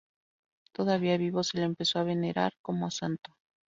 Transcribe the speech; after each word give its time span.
Todavía 0.73 1.15
vivo 1.17 1.43
se 1.43 1.59
le 1.59 1.63
empezó 1.63 1.99
a 1.99 2.03
venerar 2.03 2.53
como 2.63 2.89
santo. 2.89 3.35